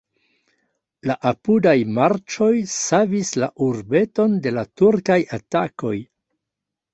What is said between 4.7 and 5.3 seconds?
turkaj